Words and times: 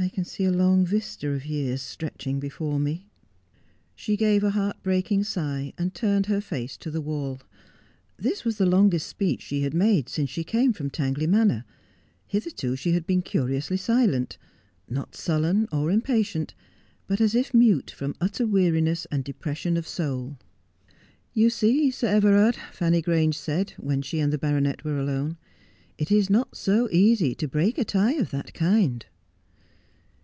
I 0.00 0.08
can 0.08 0.24
see 0.24 0.44
a 0.44 0.52
long 0.52 0.86
vista 0.86 1.28
of 1.32 1.44
years 1.44 1.82
stretching 1.82 2.38
before 2.38 2.78
me.' 2.78 3.08
She 3.96 4.16
gave 4.16 4.44
a 4.44 4.50
heart 4.50 4.80
breaking 4.84 5.24
sigh, 5.24 5.72
and 5.76 5.92
turned 5.92 6.26
her 6.26 6.40
face 6.40 6.76
to 6.76 6.90
the 6.92 7.00
wall. 7.00 7.40
This 8.16 8.44
was 8.44 8.58
the 8.58 8.64
longest 8.64 9.08
speech 9.08 9.42
she 9.42 9.62
had 9.62 9.74
made 9.74 10.08
since 10.08 10.30
she 10.30 10.44
came 10.44 10.72
from 10.72 10.88
Tangley 10.88 11.26
Manor. 11.26 11.64
Hitherto 12.28 12.76
she 12.76 12.92
had 12.92 13.08
been 13.08 13.22
curiously 13.22 13.76
silent; 13.76 14.38
not 14.88 15.16
sullen 15.16 15.66
or 15.72 15.90
impatient, 15.90 16.54
but 17.08 17.20
as 17.20 17.34
if 17.34 17.52
mute 17.52 17.90
from 17.90 18.14
utter 18.20 18.46
weariness 18.46 19.04
and 19.10 19.24
depression 19.24 19.76
of 19.76 19.88
soul.' 19.88 20.38
You 21.34 21.50
see, 21.50 21.90
Sir 21.90 22.06
Everard,' 22.06 22.56
Fanny 22.72 23.02
Grange 23.02 23.36
said, 23.36 23.72
when 23.78 24.02
she 24.02 24.20
and 24.20 24.32
the 24.32 24.38
baronet 24.38 24.84
were 24.84 25.00
alone, 25.00 25.38
'it 25.98 26.12
is 26.12 26.30
not 26.30 26.56
so 26.56 26.88
easy 26.92 27.34
to 27.34 27.48
break 27.48 27.78
a 27.78 27.84
tie 27.84 28.12
of 28.14 28.30
that 28.30 28.54
kind.' 28.54 29.04